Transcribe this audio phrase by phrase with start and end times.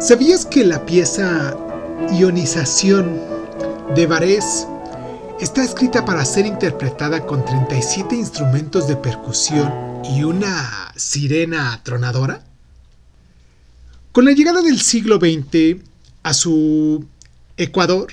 [0.00, 1.56] ¿Sabías que la pieza
[2.12, 3.20] Ionización
[3.94, 4.66] de Varese
[5.40, 9.72] está escrita para ser interpretada con 37 instrumentos de percusión
[10.04, 12.44] y una sirena tronadora?
[14.12, 15.82] Con la llegada del siglo XX
[16.22, 17.06] a su
[17.56, 18.08] Ecuador,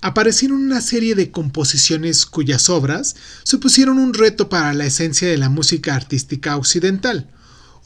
[0.00, 5.48] aparecieron una serie de composiciones cuyas obras supusieron un reto para la esencia de la
[5.48, 7.28] música artística occidental.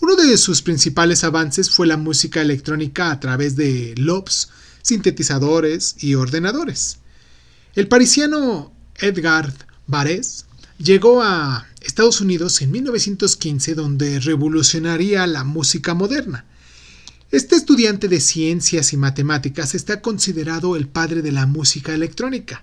[0.01, 4.49] Uno de sus principales avances fue la música electrónica a través de loops,
[4.81, 6.99] sintetizadores y ordenadores.
[7.75, 9.53] El parisiano Edgar
[9.89, 10.45] Varese
[10.79, 16.45] llegó a Estados Unidos en 1915 donde revolucionaría la música moderna.
[17.33, 22.63] Este estudiante de ciencias y matemáticas está considerado el padre de la música electrónica.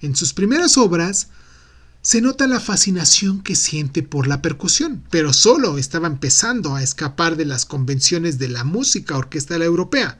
[0.00, 1.28] En sus primeras obras
[2.02, 7.36] se nota la fascinación que siente por la percusión, pero solo estaba empezando a escapar
[7.36, 10.18] de las convenciones de la música orquestal europea.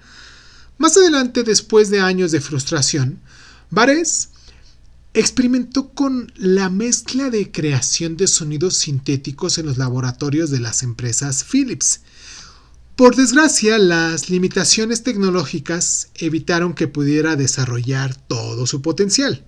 [0.78, 3.20] Más adelante, después de años de frustración,
[3.70, 4.28] Varese
[5.12, 11.44] experimentó con la mezcla de creación de sonidos sintéticos en los laboratorios de las empresas
[11.44, 12.00] Philips
[13.00, 19.42] por desgracia, las limitaciones tecnológicas evitaron que pudiera desarrollar todo su potencial.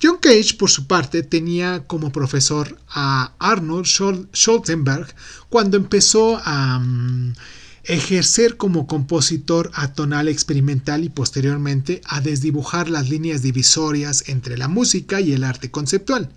[0.00, 3.86] John Cage, por su parte, tenía como profesor a Arnold
[4.32, 5.12] Schultenberg
[5.48, 7.34] cuando empezó a mm,
[7.82, 15.20] ejercer como compositor atonal experimental y posteriormente a desdibujar las líneas divisorias entre la música
[15.20, 16.30] y el arte conceptual.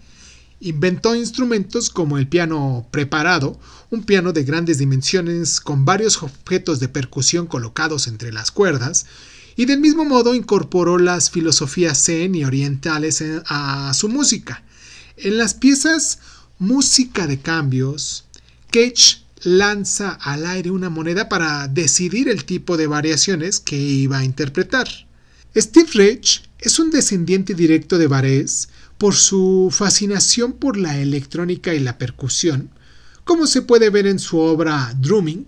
[0.59, 3.59] Inventó instrumentos como el piano preparado,
[3.91, 9.05] un piano de grandes dimensiones con varios objetos de percusión colocados entre las cuerdas,
[9.55, 14.63] y del mismo modo incorporó las filosofías zen y orientales a su música.
[15.17, 16.19] En las piezas
[16.59, 18.25] Música de Cambios,
[18.69, 24.23] Cage lanza al aire una moneda para decidir el tipo de variaciones que iba a
[24.23, 24.87] interpretar.
[25.55, 28.67] Steve Rich es un descendiente directo de Varese,
[29.01, 32.69] por su fascinación por la electrónica y la percusión,
[33.23, 35.45] como se puede ver en su obra Drumming,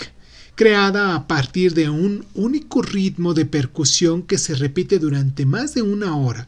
[0.55, 5.81] creada a partir de un único ritmo de percusión que se repite durante más de
[5.81, 6.47] una hora.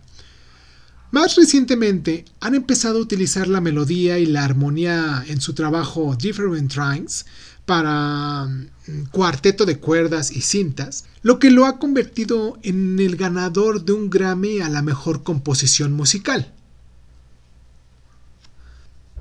[1.12, 6.72] Más recientemente han empezado a utilizar la melodía y la armonía en su trabajo Different
[6.72, 7.26] Trines
[7.66, 13.86] para mm, cuarteto de cuerdas y cintas, lo que lo ha convertido en el ganador
[13.86, 16.54] de un Grammy a la mejor composición musical.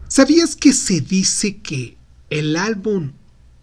[0.09, 1.97] ¿Sabías que se dice que
[2.29, 3.13] el álbum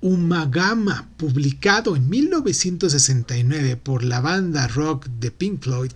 [0.01, 5.91] Umagama, publicado en 1969 por la banda rock de Pink Floyd,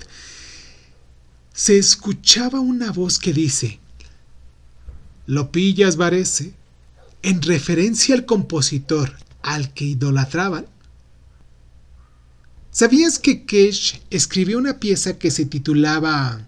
[1.53, 3.79] se escuchaba una voz que dice,
[5.25, 6.53] ¿Lo pillas, Varese?
[7.23, 10.67] En referencia al compositor al que idolatraban.
[12.69, 16.45] ¿Sabías que Kesh escribió una pieza que se titulaba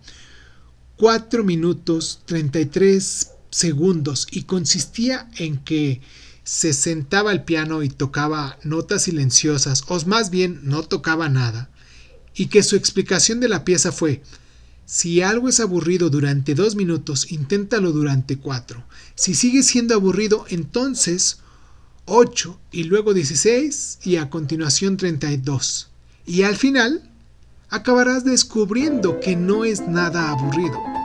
[0.98, 6.02] 4 minutos 33 segundos y consistía en que
[6.48, 11.70] se sentaba al piano y tocaba notas silenciosas, o más bien no tocaba nada,
[12.34, 14.24] y que su explicación de la pieza fue
[14.86, 18.86] si algo es aburrido durante dos minutos, inténtalo durante cuatro.
[19.16, 21.40] Si sigue siendo aburrido, entonces
[22.06, 25.90] ocho y luego dieciséis y a continuación treinta y dos.
[26.26, 27.12] Y al final
[27.68, 30.97] acabarás descubriendo que no es nada aburrido.